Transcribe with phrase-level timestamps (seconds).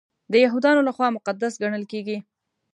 [0.31, 2.17] د یهودانو لخوا مقدس ګڼل کیږي.